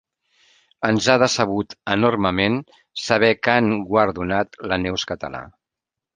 Ens 0.87 1.09
ha 1.13 1.17
decebut 1.23 1.75
enormement 1.97 2.57
saber 3.03 3.31
que 3.43 3.55
han 3.59 3.69
guardonat 3.93 4.61
la 4.73 4.83
Neus 4.89 5.07
Català. 5.15 5.45